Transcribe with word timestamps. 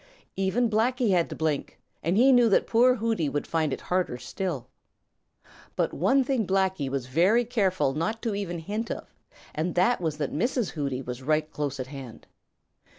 Even 0.35 0.67
Blacky 0.67 1.11
had 1.11 1.29
to 1.29 1.35
blink, 1.35 1.79
and 2.01 2.17
he 2.17 2.31
knew 2.31 2.49
that 2.49 2.65
poor 2.65 2.95
Hooty 2.95 3.29
would 3.29 3.45
find 3.45 3.71
it 3.71 3.81
harder 3.81 4.17
still. 4.17 4.67
But 5.75 5.93
one 5.93 6.23
thing 6.23 6.47
Blacky 6.47 6.89
was 6.89 7.05
very 7.05 7.45
careful 7.45 7.93
not 7.93 8.19
to 8.23 8.33
even 8.33 8.57
hint 8.57 8.89
of, 8.89 9.13
and 9.53 9.75
that 9.75 10.01
was 10.01 10.17
that 10.17 10.33
Mrs. 10.33 10.71
Hooty 10.71 11.03
was 11.03 11.21
right 11.21 11.51
close 11.53 11.79
at 11.79 11.85
hand. 11.85 12.25